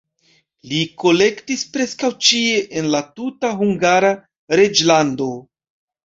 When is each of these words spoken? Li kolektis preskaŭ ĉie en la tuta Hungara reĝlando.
Li 0.69 0.77
kolektis 1.01 1.65
preskaŭ 1.75 2.09
ĉie 2.27 2.55
en 2.81 2.87
la 2.95 3.01
tuta 3.19 3.51
Hungara 3.59 4.09
reĝlando. 4.61 5.29